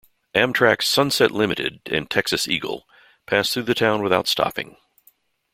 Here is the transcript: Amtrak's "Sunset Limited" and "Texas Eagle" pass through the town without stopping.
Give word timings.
Amtrak's 0.33 0.87
"Sunset 0.87 1.29
Limited" 1.29 1.79
and 1.85 2.09
"Texas 2.09 2.47
Eagle" 2.47 2.87
pass 3.27 3.53
through 3.53 3.61
the 3.61 3.75
town 3.75 4.01
without 4.01 4.27
stopping. 4.27 4.77